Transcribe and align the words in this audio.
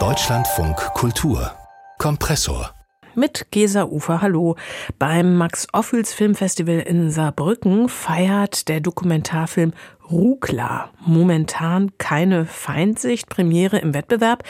Deutschlandfunk 0.00 0.76
Kultur 0.94 1.52
Kompressor 1.98 2.74
mit 3.14 3.52
Gesa 3.52 3.84
Ufer. 3.84 4.20
Hallo. 4.20 4.56
Beim 4.98 5.36
Max 5.36 5.68
Ophüls 5.72 6.12
Filmfestival 6.12 6.80
in 6.80 7.12
Saarbrücken 7.12 7.88
feiert 7.88 8.68
der 8.68 8.80
Dokumentarfilm 8.80 9.72
Rukla. 10.10 10.90
Momentan 11.04 11.92
keine 11.98 12.46
Feindsicht, 12.46 13.28
Premiere 13.28 13.78
im 13.78 13.94
Wettbewerb. 13.94 14.44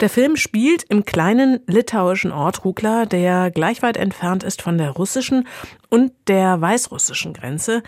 Der 0.00 0.08
Film 0.08 0.36
spielt 0.36 0.84
im 0.84 1.04
kleinen 1.04 1.60
litauischen 1.66 2.32
Ort 2.32 2.64
Rukla, 2.64 3.06
der 3.06 3.50
gleich 3.50 3.82
weit 3.82 3.96
entfernt 3.96 4.44
ist 4.44 4.62
von 4.62 4.78
der 4.78 4.90
russischen 4.90 5.46
und 5.90 6.12
der 6.28 6.60
weißrussischen 6.60 7.32
Grenze. 7.32 7.82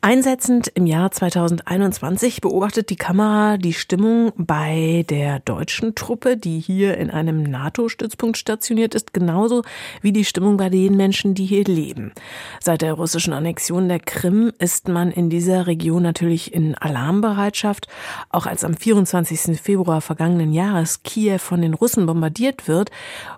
Einsetzend 0.00 0.68
im 0.74 0.86
Jahr 0.86 1.10
2021 1.10 2.40
beobachtet 2.40 2.88
die 2.88 2.96
Kamera 2.96 3.56
die 3.56 3.72
Stimmung 3.72 4.32
bei 4.36 5.04
der 5.10 5.40
deutschen 5.40 5.96
Truppe, 5.96 6.36
die 6.36 6.60
hier 6.60 6.96
in 6.96 7.10
einem 7.10 7.42
NATO-Stützpunkt 7.42 8.38
stationiert 8.38 8.94
ist, 8.94 9.12
genauso 9.12 9.62
wie 10.00 10.12
die 10.12 10.24
Stimmung 10.24 10.56
bei 10.56 10.68
den 10.68 10.96
Menschen, 10.96 11.34
die 11.34 11.46
hier 11.46 11.64
leben. 11.64 12.12
Seit 12.60 12.82
der 12.82 12.92
russischen 12.92 13.32
Annexion 13.32 13.88
der 13.88 13.98
Krim 13.98 14.52
ist 14.60 14.86
man 14.86 15.10
in 15.10 15.30
dieser 15.30 15.66
Region 15.66 16.04
natürlich 16.04 16.54
in 16.54 16.67
Alarmbereitschaft. 16.74 17.88
Auch 18.30 18.46
als 18.46 18.64
am 18.64 18.74
24. 18.74 19.60
Februar 19.60 20.00
vergangenen 20.00 20.52
Jahres 20.52 21.02
Kiew 21.02 21.38
von 21.38 21.62
den 21.62 21.74
Russen 21.74 22.06
bombardiert 22.06 22.68
wird 22.68 22.90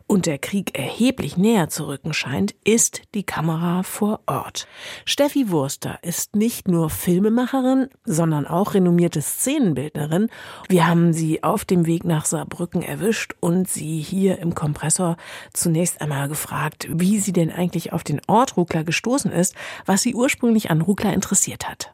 und 0.07 0.27
der 0.27 0.38
Krieg 0.38 0.77
erheblich 0.77 1.37
näher 1.37 1.69
zu 1.69 1.87
rücken 1.87 2.12
scheint, 2.12 2.55
ist 2.65 3.02
die 3.15 3.23
Kamera 3.23 3.83
vor 3.83 4.21
Ort. 4.27 4.66
Steffi 5.05 5.51
Wurster 5.51 5.98
ist 6.02 6.35
nicht 6.35 6.69
nur 6.69 6.91
Filmemacherin, 6.91 7.88
sondern 8.05 8.47
auch 8.47 8.74
renommierte 8.74 9.23
Szenenbildnerin. 9.23 10.29
Wir 10.69 10.87
haben 10.87 11.12
sie 11.12 11.43
auf 11.43 11.65
dem 11.65 11.87
Weg 11.87 12.05
nach 12.05 12.24
Saarbrücken 12.24 12.83
erwischt 12.83 13.35
und 13.41 13.69
sie 13.69 14.01
hier 14.01 14.38
im 14.38 14.55
Kompressor 14.55 15.16
zunächst 15.52 16.01
einmal 16.01 16.29
gefragt, 16.29 16.88
wie 16.90 17.18
sie 17.18 17.33
denn 17.33 17.52
eigentlich 17.52 17.93
auf 17.93 18.02
den 18.02 18.21
Ort 18.27 18.57
Rukla 18.57 18.83
gestoßen 18.83 19.30
ist, 19.30 19.55
was 19.87 20.02
sie 20.02 20.15
ursprünglich 20.15 20.71
an 20.71 20.80
Rukla 20.80 21.12
interessiert 21.12 21.68
hat. 21.68 21.90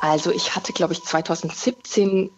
Also 0.00 0.30
ich 0.30 0.54
hatte, 0.54 0.72
glaube 0.72 0.92
ich, 0.92 1.02
2017 1.02 2.30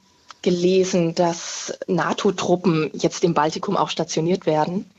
gelesen, 0.42 1.14
dass 1.14 1.78
NATO-Truppen 1.86 2.91
jetzt 2.94 3.25
im 3.25 3.34
Baltikum 3.34 3.77
auch 3.77 3.91
stationiert 3.91 4.47
werden, 4.47 4.91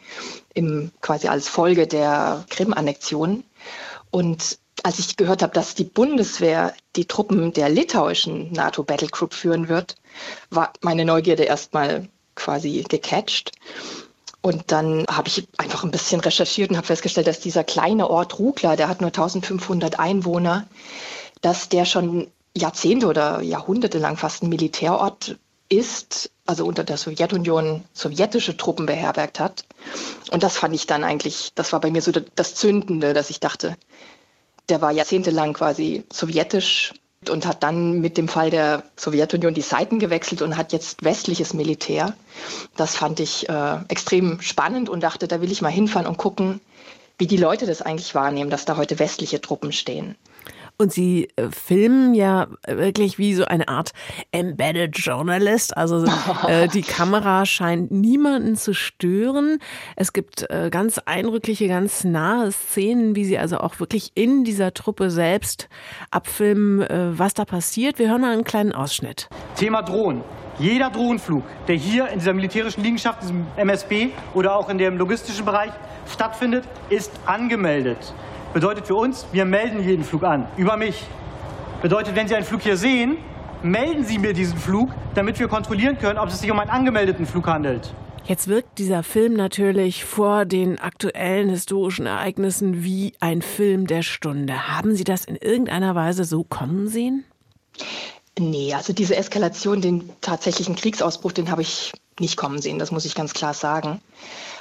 im, 0.53 0.91
quasi 1.01 1.27
als 1.27 1.47
Folge 1.47 1.87
der 1.87 2.45
Krim-Annexion. 2.49 3.43
Und 4.11 4.59
als 4.83 4.99
ich 4.99 5.17
gehört 5.17 5.41
habe, 5.41 5.53
dass 5.53 5.75
die 5.75 5.83
Bundeswehr 5.83 6.73
die 6.95 7.05
Truppen 7.05 7.53
der 7.53 7.69
litauischen 7.69 8.51
NATO 8.51 8.83
Battlegroup 8.83 9.33
führen 9.33 9.67
wird, 9.67 9.95
war 10.49 10.73
meine 10.81 11.05
Neugierde 11.05 11.43
erstmal 11.43 12.07
quasi 12.35 12.83
gecatcht. 12.87 13.51
Und 14.41 14.71
dann 14.71 15.05
habe 15.07 15.27
ich 15.27 15.47
einfach 15.57 15.83
ein 15.83 15.91
bisschen 15.91 16.19
recherchiert 16.19 16.71
und 16.71 16.77
habe 16.77 16.87
festgestellt, 16.87 17.27
dass 17.27 17.39
dieser 17.39 17.63
kleine 17.63 18.09
Ort 18.09 18.39
Rukla, 18.39 18.75
der 18.75 18.87
hat 18.87 19.01
nur 19.01 19.09
1500 19.09 19.99
Einwohner, 19.99 20.67
dass 21.41 21.69
der 21.69 21.85
schon 21.85 22.31
Jahrzehnte 22.55 23.07
oder 23.07 23.41
Jahrhunderte 23.41 23.97
lang 23.97 24.17
fast 24.17 24.43
ein 24.43 24.49
Militärort 24.49 25.37
ist, 25.69 26.31
also 26.45 26.65
unter 26.65 26.83
der 26.83 26.97
Sowjetunion 26.97 27.85
sowjetische 27.93 28.57
Truppen 28.57 28.85
beherbergt 28.85 29.39
hat. 29.39 29.63
Und 30.31 30.43
das 30.43 30.57
fand 30.57 30.75
ich 30.75 30.85
dann 30.85 31.03
eigentlich, 31.03 31.51
das 31.55 31.71
war 31.71 31.79
bei 31.79 31.91
mir 31.91 32.01
so 32.01 32.11
das 32.11 32.55
Zündende, 32.55 33.13
dass 33.13 33.29
ich 33.29 33.39
dachte, 33.39 33.77
der 34.69 34.81
war 34.81 34.91
jahrzehntelang 34.91 35.53
quasi 35.53 36.03
sowjetisch 36.11 36.93
und 37.29 37.45
hat 37.45 37.63
dann 37.63 38.01
mit 38.01 38.17
dem 38.17 38.27
Fall 38.27 38.49
der 38.49 38.83
Sowjetunion 38.95 39.53
die 39.53 39.61
Seiten 39.61 39.99
gewechselt 39.99 40.41
und 40.41 40.57
hat 40.57 40.73
jetzt 40.73 41.03
westliches 41.03 41.53
Militär. 41.53 42.15
Das 42.75 42.95
fand 42.95 43.19
ich 43.19 43.47
äh, 43.47 43.77
extrem 43.87 44.41
spannend 44.41 44.89
und 44.89 45.01
dachte, 45.01 45.27
da 45.27 45.41
will 45.41 45.51
ich 45.51 45.61
mal 45.61 45.69
hinfahren 45.69 46.07
und 46.07 46.17
gucken, 46.17 46.59
wie 47.17 47.27
die 47.27 47.37
Leute 47.37 47.67
das 47.67 47.81
eigentlich 47.81 48.15
wahrnehmen, 48.15 48.49
dass 48.49 48.65
da 48.65 48.77
heute 48.77 48.97
westliche 48.97 49.39
Truppen 49.39 49.71
stehen. 49.71 50.15
Und 50.81 50.91
sie 50.91 51.27
äh, 51.35 51.49
filmen 51.51 52.15
ja 52.15 52.47
wirklich 52.65 53.19
wie 53.19 53.35
so 53.35 53.45
eine 53.45 53.67
Art 53.67 53.91
Embedded 54.31 54.97
Journalist. 54.97 55.77
Also 55.77 56.05
äh, 56.47 56.67
die 56.69 56.81
Kamera 56.81 57.45
scheint 57.45 57.91
niemanden 57.91 58.55
zu 58.55 58.73
stören. 58.73 59.59
Es 59.95 60.11
gibt 60.11 60.49
äh, 60.49 60.71
ganz 60.71 60.97
eindrückliche, 60.97 61.67
ganz 61.67 62.03
nahe 62.03 62.51
Szenen, 62.51 63.15
wie 63.15 63.25
sie 63.25 63.37
also 63.37 63.59
auch 63.59 63.79
wirklich 63.79 64.13
in 64.15 64.43
dieser 64.43 64.73
Truppe 64.73 65.11
selbst 65.11 65.69
abfilmen, 66.09 66.81
äh, 66.81 67.19
was 67.19 67.35
da 67.35 67.45
passiert. 67.45 67.99
Wir 67.99 68.09
hören 68.09 68.21
mal 68.21 68.33
einen 68.33 68.43
kleinen 68.43 68.71
Ausschnitt. 68.71 69.29
Thema 69.55 69.83
Drohnen. 69.83 70.23
Jeder 70.57 70.89
Drohnenflug, 70.89 71.43
der 71.67 71.75
hier 71.75 72.07
in 72.07 72.17
dieser 72.17 72.33
militärischen 72.33 72.83
Liegenschaft, 72.83 73.21
diesem 73.21 73.45
MSB 73.55 74.09
oder 74.33 74.55
auch 74.55 74.67
in 74.67 74.79
dem 74.79 74.97
logistischen 74.97 75.45
Bereich 75.45 75.73
stattfindet, 76.07 76.63
ist 76.89 77.11
angemeldet. 77.27 78.15
Bedeutet 78.53 78.85
für 78.85 78.95
uns, 78.95 79.25
wir 79.31 79.45
melden 79.45 79.81
jeden 79.81 80.03
Flug 80.03 80.23
an, 80.23 80.45
über 80.57 80.75
mich. 80.75 81.05
Bedeutet, 81.81 82.17
wenn 82.17 82.27
Sie 82.27 82.35
einen 82.35 82.45
Flug 82.45 82.61
hier 82.61 82.75
sehen, 82.75 83.17
melden 83.63 84.03
Sie 84.03 84.17
mir 84.17 84.33
diesen 84.33 84.57
Flug, 84.57 84.89
damit 85.15 85.39
wir 85.39 85.47
kontrollieren 85.47 85.97
können, 85.97 86.19
ob 86.19 86.27
es 86.27 86.41
sich 86.41 86.51
um 86.51 86.59
einen 86.59 86.69
angemeldeten 86.69 87.25
Flug 87.25 87.47
handelt. 87.47 87.93
Jetzt 88.25 88.49
wirkt 88.49 88.77
dieser 88.77 89.03
Film 89.03 89.33
natürlich 89.33 90.03
vor 90.03 90.43
den 90.43 90.79
aktuellen 90.79 91.49
historischen 91.49 92.05
Ereignissen 92.05 92.83
wie 92.83 93.13
ein 93.21 93.41
Film 93.41 93.87
der 93.87 94.03
Stunde. 94.03 94.67
Haben 94.67 94.95
Sie 94.95 95.05
das 95.05 95.23
in 95.23 95.37
irgendeiner 95.37 95.95
Weise 95.95 96.25
so 96.25 96.43
kommen 96.43 96.89
sehen? 96.89 97.23
Nee, 98.37 98.73
also 98.73 98.91
diese 98.91 99.15
Eskalation, 99.15 99.79
den 99.79 100.09
tatsächlichen 100.19 100.75
Kriegsausbruch, 100.75 101.31
den 101.31 101.49
habe 101.49 101.61
ich 101.61 101.93
nicht 102.19 102.35
kommen 102.35 102.61
sehen, 102.61 102.79
das 102.79 102.91
muss 102.91 103.05
ich 103.05 103.15
ganz 103.15 103.33
klar 103.33 103.53
sagen. 103.53 104.01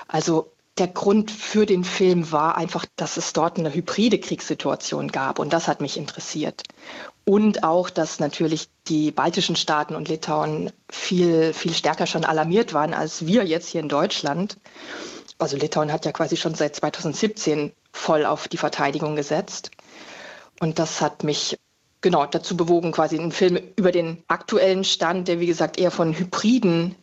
Also 0.06 0.52
der 0.78 0.88
Grund 0.88 1.30
für 1.30 1.66
den 1.66 1.84
Film 1.84 2.32
war 2.32 2.56
einfach, 2.56 2.86
dass 2.96 3.16
es 3.16 3.32
dort 3.32 3.58
eine 3.58 3.72
hybride 3.74 4.18
Kriegssituation 4.18 5.08
gab 5.08 5.38
und 5.38 5.52
das 5.52 5.68
hat 5.68 5.80
mich 5.80 5.96
interessiert. 5.96 6.62
Und 7.24 7.64
auch, 7.64 7.90
dass 7.90 8.18
natürlich 8.18 8.68
die 8.88 9.10
baltischen 9.10 9.56
Staaten 9.56 9.94
und 9.94 10.08
Litauen 10.08 10.72
viel, 10.90 11.52
viel 11.52 11.74
stärker 11.74 12.06
schon 12.06 12.24
alarmiert 12.24 12.72
waren 12.72 12.94
als 12.94 13.26
wir 13.26 13.44
jetzt 13.44 13.68
hier 13.68 13.80
in 13.80 13.88
Deutschland. 13.88 14.56
Also 15.38 15.56
Litauen 15.56 15.92
hat 15.92 16.04
ja 16.04 16.12
quasi 16.12 16.36
schon 16.36 16.54
seit 16.54 16.76
2017 16.76 17.72
voll 17.92 18.24
auf 18.24 18.48
die 18.48 18.56
Verteidigung 18.56 19.16
gesetzt. 19.16 19.70
Und 20.60 20.78
das 20.78 21.00
hat 21.00 21.24
mich 21.24 21.58
genau 22.00 22.26
dazu 22.26 22.56
bewogen, 22.56 22.92
quasi 22.92 23.18
einen 23.18 23.32
Film 23.32 23.58
über 23.76 23.92
den 23.92 24.22
aktuellen 24.28 24.84
Stand, 24.84 25.28
der 25.28 25.40
wie 25.40 25.46
gesagt 25.46 25.78
eher 25.78 25.90
von 25.90 26.16
hybriden 26.16 26.94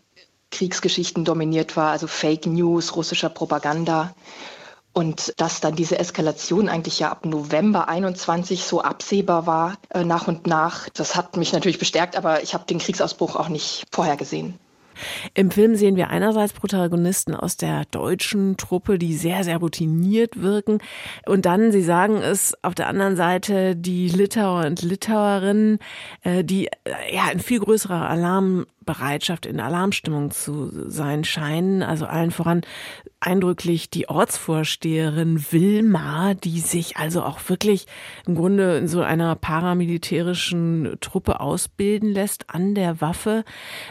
Kriegsgeschichten 0.51 1.25
dominiert 1.25 1.75
war, 1.75 1.91
also 1.91 2.07
Fake 2.07 2.45
News, 2.45 2.95
russischer 2.95 3.29
Propaganda. 3.29 4.15
Und 4.93 5.33
dass 5.37 5.59
dann 5.59 5.75
diese 5.75 5.99
Eskalation 5.99 6.69
eigentlich 6.69 6.99
ja 6.99 7.11
ab 7.11 7.23
November 7.25 7.87
21 7.87 8.63
so 8.63 8.81
absehbar 8.81 9.45
war, 9.45 9.77
äh, 9.89 10.03
nach 10.03 10.27
und 10.27 10.47
nach, 10.47 10.89
das 10.89 11.15
hat 11.15 11.37
mich 11.37 11.53
natürlich 11.53 11.77
bestärkt, 11.77 12.15
aber 12.15 12.41
ich 12.41 12.55
habe 12.55 12.65
den 12.65 12.79
Kriegsausbruch 12.79 13.35
auch 13.35 13.49
nicht 13.49 13.85
vorher 13.91 14.17
gesehen. 14.17 14.57
Im 15.33 15.51
Film 15.51 15.75
sehen 15.75 15.95
wir 15.95 16.09
einerseits 16.09 16.53
Protagonisten 16.53 17.35
aus 17.35 17.57
der 17.57 17.85
deutschen 17.85 18.57
Truppe, 18.57 18.97
die 18.97 19.13
sehr, 19.13 19.43
sehr 19.43 19.57
routiniert 19.57 20.41
wirken. 20.41 20.79
Und 21.25 21.45
dann, 21.45 21.71
Sie 21.71 21.83
sagen 21.83 22.17
es, 22.17 22.53
auf 22.63 22.75
der 22.75 22.87
anderen 22.87 23.15
Seite 23.15 23.75
die 23.75 24.09
Litauer 24.09 24.65
und 24.65 24.81
Litauerinnen, 24.81 25.79
äh, 26.23 26.43
die 26.43 26.67
äh, 26.67 26.71
ja 27.13 27.29
in 27.31 27.39
viel 27.39 27.59
größerer 27.59 28.09
Alarmbereitschaft, 28.87 29.45
in 29.45 29.59
Alarmstimmung 29.59 30.31
zu 30.31 30.71
sein 30.89 31.23
scheinen. 31.23 31.83
Also 31.83 32.05
allen 32.05 32.31
voran 32.31 32.61
eindrücklich 33.19 33.89
die 33.89 34.09
Ortsvorsteherin 34.09 35.45
Wilma, 35.51 36.33
die 36.33 36.59
sich 36.59 36.97
also 36.97 37.23
auch 37.23 37.39
wirklich 37.47 37.87
im 38.25 38.35
Grunde 38.35 38.77
in 38.77 38.87
so 38.87 39.01
einer 39.01 39.35
paramilitärischen 39.35 40.97
Truppe 41.01 41.39
ausbilden 41.39 42.11
lässt 42.11 42.49
an 42.49 42.75
der 42.75 43.01
Waffe. 43.01 43.43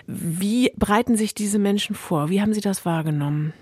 Wie 0.07 0.73
bereiten 0.77 1.17
sich 1.17 1.35
diese 1.35 1.59
Menschen 1.59 1.95
vor? 1.95 2.31
Wie 2.31 2.41
haben 2.41 2.55
Sie 2.55 2.61
das 2.61 2.85
wahrgenommen? 2.85 3.53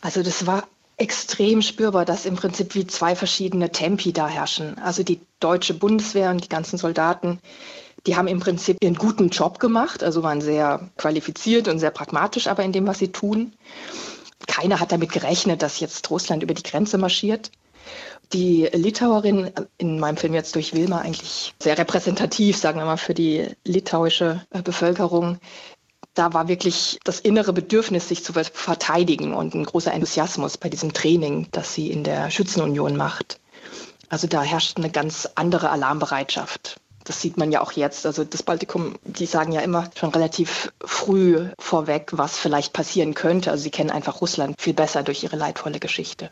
Also 0.00 0.22
das 0.22 0.46
war 0.46 0.64
extrem 0.98 1.60
spürbar, 1.60 2.06
dass 2.06 2.24
im 2.24 2.36
Prinzip 2.36 2.74
wie 2.74 2.86
zwei 2.86 3.14
verschiedene 3.14 3.70
Tempi 3.70 4.12
da 4.12 4.28
herrschen. 4.28 4.78
Also 4.78 5.02
die 5.02 5.20
deutsche 5.40 5.74
Bundeswehr 5.74 6.30
und 6.30 6.42
die 6.42 6.48
ganzen 6.48 6.78
Soldaten, 6.78 7.38
die 8.06 8.16
haben 8.16 8.28
im 8.28 8.40
Prinzip 8.40 8.78
ihren 8.80 8.94
guten 8.94 9.28
Job 9.30 9.58
gemacht, 9.58 10.02
also 10.02 10.22
waren 10.22 10.40
sehr 10.40 10.88
qualifiziert 10.96 11.68
und 11.68 11.78
sehr 11.78 11.90
pragmatisch 11.90 12.46
aber 12.46 12.62
in 12.62 12.72
dem, 12.72 12.86
was 12.86 12.98
sie 12.98 13.12
tun. 13.12 13.52
Keiner 14.46 14.80
hat 14.80 14.92
damit 14.92 15.12
gerechnet, 15.12 15.62
dass 15.62 15.80
jetzt 15.80 16.08
Russland 16.10 16.42
über 16.42 16.54
die 16.54 16.62
Grenze 16.62 16.98
marschiert. 16.98 17.50
Die 18.32 18.68
Litauerin, 18.72 19.50
in 19.78 20.00
meinem 20.00 20.16
Film 20.16 20.34
jetzt 20.34 20.54
durch 20.54 20.74
Wilma, 20.74 21.00
eigentlich 21.00 21.54
sehr 21.60 21.78
repräsentativ, 21.78 22.56
sagen 22.56 22.78
wir 22.78 22.84
mal, 22.84 22.96
für 22.96 23.14
die 23.14 23.48
litauische 23.64 24.44
äh, 24.50 24.62
Bevölkerung. 24.62 25.38
Da 26.14 26.32
war 26.32 26.48
wirklich 26.48 26.98
das 27.04 27.20
innere 27.20 27.52
Bedürfnis, 27.52 28.08
sich 28.08 28.24
zu 28.24 28.32
verteidigen 28.32 29.34
und 29.34 29.54
ein 29.54 29.64
großer 29.64 29.92
Enthusiasmus 29.92 30.56
bei 30.58 30.68
diesem 30.68 30.92
Training, 30.92 31.48
das 31.52 31.74
sie 31.74 31.90
in 31.90 32.04
der 32.04 32.30
Schützenunion 32.30 32.96
macht. 32.96 33.38
Also 34.08 34.26
da 34.26 34.42
herrscht 34.42 34.78
eine 34.78 34.90
ganz 34.90 35.28
andere 35.34 35.70
Alarmbereitschaft. 35.70 36.80
Das 37.06 37.22
sieht 37.22 37.36
man 37.36 37.52
ja 37.52 37.62
auch 37.62 37.72
jetzt. 37.72 38.04
Also 38.04 38.24
das 38.24 38.42
Baltikum, 38.42 38.96
die 39.04 39.26
sagen 39.26 39.52
ja 39.52 39.60
immer 39.60 39.88
schon 39.96 40.10
relativ 40.10 40.72
früh 40.84 41.48
vorweg, 41.58 42.10
was 42.12 42.36
vielleicht 42.36 42.72
passieren 42.72 43.14
könnte. 43.14 43.50
Also 43.50 43.62
sie 43.62 43.70
kennen 43.70 43.90
einfach 43.90 44.20
Russland 44.20 44.60
viel 44.60 44.74
besser 44.74 45.02
durch 45.04 45.22
ihre 45.22 45.36
leidvolle 45.36 45.78
Geschichte. 45.78 46.30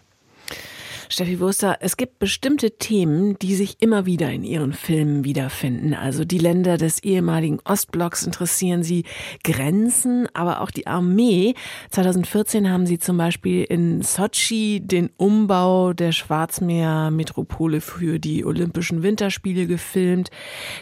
Steffi 1.15 1.39
Wurster, 1.39 1.77
es 1.79 1.97
gibt 1.97 2.19
bestimmte 2.19 2.73
Themen, 2.73 3.39
die 3.39 3.55
sich 3.55 3.77
immer 3.81 4.05
wieder 4.05 4.33
in 4.33 4.43
Ihren 4.43 4.73
Filmen 4.73 5.25
wiederfinden. 5.25 5.95
Also 5.95 6.25
die 6.25 6.39
Länder 6.39 6.77
des 6.77 7.05
ehemaligen 7.05 7.61
Ostblocks 7.65 8.25
interessieren 8.25 8.83
Sie, 8.83 9.05
Grenzen, 9.45 10.27
aber 10.35 10.61
auch 10.61 10.73
die 10.73 10.89
Armee. 10.89 11.55
2014 11.91 12.69
haben 12.69 12.85
Sie 12.85 12.99
zum 12.99 13.17
Beispiel 13.17 13.63
in 13.63 14.03
Sochi 14.03 14.81
den 14.81 15.09
Umbau 15.17 15.93
der 15.93 16.11
Schwarzmeermetropole 16.11 17.81
für 17.81 18.19
die 18.19 18.45
Olympischen 18.45 19.05
Winterspiele 19.05 19.69
gefilmt. 19.69 20.31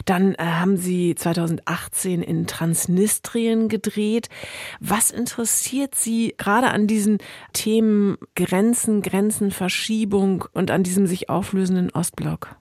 Dann 0.05 0.33
äh, 0.33 0.45
haben 0.45 0.77
Sie 0.77 1.13
2018 1.13 2.23
in 2.23 2.47
Transnistrien 2.47 3.67
gedreht. 3.67 4.29
Was 4.79 5.11
interessiert 5.11 5.93
Sie 5.93 6.33
gerade 6.39 6.71
an 6.71 6.87
diesen 6.87 7.19
Themen 7.53 8.17
Grenzen, 8.33 9.03
Grenzenverschiebung? 9.03 10.22
Verschiebung 10.23 10.45
und 10.53 10.71
an 10.71 10.83
diesem 10.83 11.07
sich 11.07 11.29
auflösenden 11.29 11.91
Ostblock? 11.91 12.55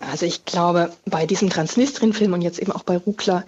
Also 0.00 0.26
ich 0.26 0.44
glaube, 0.44 0.92
bei 1.06 1.26
diesem 1.26 1.50
Transnistrien-Film 1.50 2.32
und 2.32 2.42
jetzt 2.42 2.58
eben 2.58 2.72
auch 2.72 2.84
bei 2.84 2.96
Rukla 2.98 3.44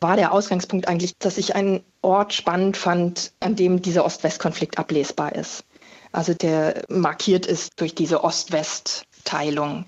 war 0.00 0.16
der 0.16 0.32
Ausgangspunkt 0.32 0.86
eigentlich, 0.86 1.16
dass 1.18 1.38
ich 1.38 1.54
einen 1.56 1.82
Ort 2.02 2.34
spannend 2.34 2.76
fand, 2.76 3.32
an 3.40 3.56
dem 3.56 3.82
dieser 3.82 4.04
Ost-West-Konflikt 4.04 4.78
ablesbar 4.78 5.34
ist. 5.34 5.64
Also 6.12 6.34
der 6.34 6.82
markiert 6.88 7.46
ist 7.46 7.72
durch 7.80 7.94
diese 7.94 8.22
Ost-West-Teilung. 8.22 9.86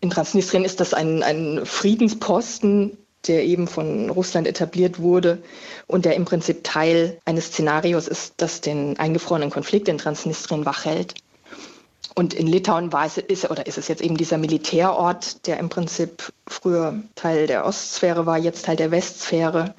In 0.00 0.10
Transnistrien 0.10 0.64
ist 0.64 0.80
das 0.80 0.94
ein, 0.94 1.22
ein 1.22 1.60
Friedensposten, 1.64 2.96
der 3.26 3.44
eben 3.44 3.68
von 3.68 4.08
Russland 4.08 4.46
etabliert 4.46 4.98
wurde 4.98 5.42
und 5.86 6.06
der 6.06 6.16
im 6.16 6.24
Prinzip 6.24 6.64
Teil 6.64 7.18
eines 7.26 7.48
Szenarios 7.48 8.08
ist, 8.08 8.34
das 8.38 8.62
den 8.62 8.98
eingefrorenen 8.98 9.50
Konflikt 9.50 9.88
in 9.88 9.98
Transnistrien 9.98 10.64
wachhält. 10.64 11.14
Und 12.14 12.34
in 12.34 12.46
Litauen 12.46 12.92
war 12.92 13.06
es, 13.06 13.18
ist, 13.18 13.50
oder 13.50 13.66
ist 13.66 13.78
es 13.78 13.88
jetzt 13.88 14.02
eben 14.02 14.16
dieser 14.16 14.38
Militärort, 14.38 15.46
der 15.46 15.58
im 15.58 15.68
Prinzip 15.68 16.32
früher 16.46 17.02
Teil 17.14 17.46
der 17.46 17.64
Ostsphäre 17.64 18.26
war, 18.26 18.38
jetzt 18.38 18.64
Teil 18.64 18.76
der 18.76 18.90
Westsphäre. 18.90 19.74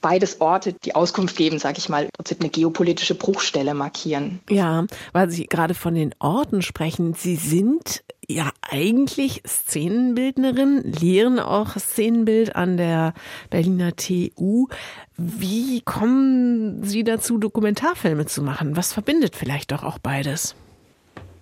Beides 0.00 0.42
Orte, 0.42 0.74
die 0.74 0.94
Auskunft 0.94 1.34
geben, 1.34 1.58
sage 1.58 1.78
ich 1.78 1.88
mal, 1.88 2.04
im 2.04 2.10
Prinzip 2.14 2.40
eine 2.40 2.50
geopolitische 2.50 3.14
Bruchstelle 3.14 3.72
markieren. 3.72 4.40
Ja, 4.50 4.84
weil 5.12 5.30
Sie 5.30 5.46
gerade 5.46 5.72
von 5.72 5.94
den 5.94 6.14
Orten 6.18 6.60
sprechen. 6.60 7.14
Sie 7.14 7.36
sind 7.36 8.04
ja 8.28 8.50
eigentlich 8.60 9.42
Szenenbildnerin, 9.46 10.82
lehren 10.82 11.38
auch 11.38 11.78
Szenenbild 11.78 12.54
an 12.54 12.76
der 12.76 13.14
Berliner 13.48 13.96
TU. 13.96 14.68
Wie 15.16 15.80
kommen 15.80 16.84
Sie 16.84 17.02
dazu, 17.02 17.38
Dokumentarfilme 17.38 18.26
zu 18.26 18.42
machen? 18.42 18.76
Was 18.76 18.92
verbindet 18.92 19.34
vielleicht 19.34 19.72
doch 19.72 19.82
auch 19.82 19.98
beides? 19.98 20.54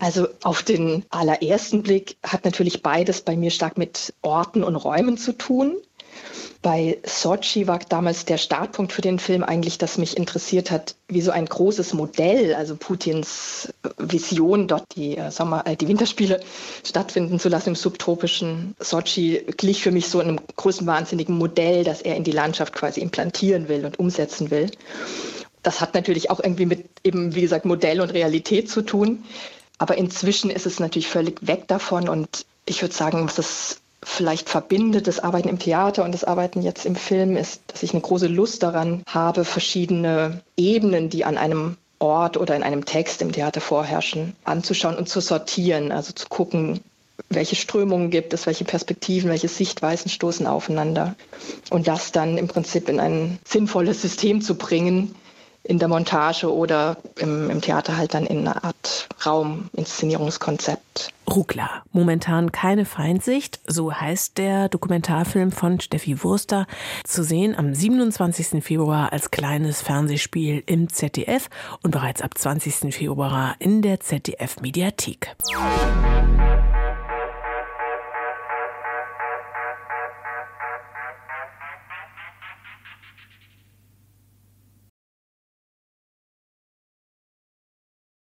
Also 0.03 0.27
auf 0.43 0.65
den 0.65 1.05
allerersten 1.11 1.85
Blick 1.85 2.17
hat 2.25 2.45
natürlich 2.45 2.83
beides 2.83 3.21
bei 3.21 3.37
mir 3.37 3.53
stark 3.53 3.79
mit 3.79 4.13
Orten 4.21 4.65
und 4.65 4.75
Räumen 4.75 5.17
zu 5.17 5.33
tun. 5.33 5.77
Bei 6.61 6.99
Sochi 7.05 7.69
war 7.69 7.79
damals 7.89 8.25
der 8.25 8.37
Startpunkt 8.37 8.93
für 8.93 9.01
den 9.01 9.21
Film 9.21 9.45
eigentlich, 9.45 9.79
dass 9.79 9.99
mich 9.99 10.17
interessiert 10.17 10.73
hat, 10.73 10.97
wie 11.07 11.21
so 11.21 11.31
ein 11.31 11.47
großes 11.47 11.95
Modell, 11.95 12.53
also 12.57 12.75
Putins 12.75 13.73
Vision, 13.97 14.67
dort 14.67 14.87
die, 14.97 15.19
äh, 15.19 15.31
Sommer, 15.31 15.69
äh, 15.69 15.77
die 15.77 15.87
Winterspiele 15.87 16.41
stattfinden 16.85 17.39
zu 17.39 17.49
lassen 17.49 17.69
im 17.69 17.75
subtropischen 17.77 18.75
Sochi, 18.81 19.45
glich 19.57 19.85
für 19.85 19.93
mich 19.93 20.09
so 20.09 20.19
einem 20.19 20.41
großen 20.57 20.85
wahnsinnigen 20.85 21.39
Modell, 21.39 21.85
das 21.85 22.03
er 22.03 22.17
in 22.17 22.25
die 22.25 22.33
Landschaft 22.33 22.75
quasi 22.75 23.01
implantieren 23.01 23.69
will 23.69 23.87
und 23.87 24.01
umsetzen 24.01 24.51
will. 24.51 24.69
Das 25.63 25.81
hat 25.81 25.95
natürlich 25.95 26.29
auch 26.29 26.41
irgendwie 26.41 26.67
mit 26.67 26.87
eben, 27.05 27.37
wie 27.37 27.43
gesagt, 27.43 27.67
Modell 27.67 28.01
und 28.01 28.11
Realität 28.11 28.69
zu 28.69 28.83
tun. 28.83 29.23
Aber 29.83 29.99
inzwischen 29.99 30.49
ist 30.49 30.65
es 30.65 30.79
natürlich 30.79 31.09
völlig 31.09 31.45
weg 31.45 31.67
davon 31.67 32.09
und 32.09 32.47
ich 32.67 32.83
würde 32.83 32.95
sagen, 32.95 33.25
was 33.25 33.39
es 33.39 33.81
vielleicht 34.01 34.49
verbindet, 34.49 35.09
das 35.09 35.19
Arbeiten 35.19 35.49
im 35.49 35.59
Theater 35.59 36.05
und 36.05 36.13
das 36.13 36.23
Arbeiten 36.23 36.63
jetzt 36.63 36.87
im 36.87 36.95
Film, 36.95 37.37
ist, 37.37 37.63
dass 37.67 37.83
ich 37.83 37.91
eine 37.91 38.01
große 38.01 38.29
Lust 38.29 38.63
daran 38.63 39.03
habe, 39.09 39.45
verschiedene 39.45 40.41
Ebenen, 40.57 41.11
die 41.11 41.25
an 41.25 41.37
einem 41.37 41.79
Ort 41.99 42.37
oder 42.37 42.55
in 42.55 42.63
einem 42.63 42.85
Text 42.85 43.23
im 43.23 43.33
Theater 43.33 43.61
vorherrschen, 43.61 44.37
anzuschauen 44.45 44.97
und 44.97 45.09
zu 45.09 45.19
sortieren, 45.19 45.91
also 45.91 46.13
zu 46.13 46.29
gucken, 46.29 46.79
welche 47.29 47.57
Strömungen 47.57 48.11
gibt 48.11 48.35
es, 48.35 48.47
welche 48.47 48.65
Perspektiven, 48.65 49.31
welche 49.31 49.49
Sichtweisen 49.49 50.11
stoßen 50.13 50.47
aufeinander. 50.47 51.17
Und 51.71 51.89
das 51.89 52.13
dann 52.13 52.39
im 52.39 52.47
Prinzip 52.47 52.89
in 52.89 53.01
ein 53.01 53.41
sinnvolles 53.45 54.01
System 54.01 54.43
zu 54.43 54.55
bringen, 54.55 55.17
in 55.65 55.79
der 55.79 55.89
Montage 55.89 56.53
oder 56.53 56.97
im, 57.17 57.51
im 57.51 57.61
Theater 57.61 57.97
halt 57.97 58.15
dann 58.15 58.27
in 58.27 58.47
einer 58.47 58.65
Art 58.65 59.09
Rauminszenierungskonzept. 59.25 61.13
Rukla, 61.31 61.83
momentan 61.93 62.53
keine 62.53 62.85
Feindsicht, 62.85 63.61
so 63.67 63.93
heißt 63.93 64.39
der 64.39 64.69
Dokumentarfilm 64.69 65.53
von 65.53 65.81
Steffi 65.81 66.23
Wurster, 66.23 66.67
zu 67.05 67.23
sehen 67.23 67.57
am 67.57 67.75
27. 67.75 68.63
Februar 68.63 69.13
als 69.13 69.31
kleines 69.31 69.81
Fernsehspiel 69.83 70.63
im 70.67 70.89
ZDF 70.89 71.49
und 71.83 71.93
bereits 71.93 72.23
ab 72.23 72.37
20. 72.37 72.95
Februar 72.95 73.55
in 73.61 73.83
der 73.83 74.01
ZDF 74.01 74.61
Mediathek. 74.61 75.35